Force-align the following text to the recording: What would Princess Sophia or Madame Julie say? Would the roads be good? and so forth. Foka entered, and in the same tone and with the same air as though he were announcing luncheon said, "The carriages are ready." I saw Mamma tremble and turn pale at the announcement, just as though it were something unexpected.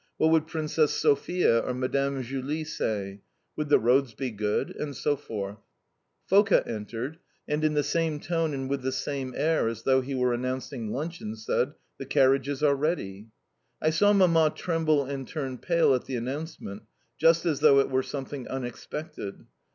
What 0.17 0.29
would 0.31 0.47
Princess 0.47 0.93
Sophia 0.93 1.59
or 1.59 1.75
Madame 1.75 2.23
Julie 2.23 2.63
say? 2.63 3.21
Would 3.55 3.69
the 3.69 3.77
roads 3.77 4.15
be 4.15 4.31
good? 4.31 4.75
and 4.75 4.95
so 4.95 5.15
forth. 5.15 5.59
Foka 6.27 6.65
entered, 6.67 7.19
and 7.47 7.63
in 7.63 7.75
the 7.75 7.83
same 7.83 8.19
tone 8.19 8.51
and 8.51 8.67
with 8.67 8.81
the 8.81 8.91
same 8.91 9.35
air 9.37 9.67
as 9.67 9.83
though 9.83 10.01
he 10.01 10.15
were 10.15 10.33
announcing 10.33 10.91
luncheon 10.91 11.35
said, 11.35 11.75
"The 11.99 12.07
carriages 12.07 12.63
are 12.63 12.73
ready." 12.75 13.27
I 13.79 13.91
saw 13.91 14.11
Mamma 14.11 14.51
tremble 14.55 15.05
and 15.05 15.27
turn 15.27 15.59
pale 15.59 15.93
at 15.93 16.05
the 16.05 16.15
announcement, 16.15 16.81
just 17.19 17.45
as 17.45 17.59
though 17.59 17.79
it 17.79 17.91
were 17.91 18.01
something 18.01 18.47
unexpected. 18.47 19.45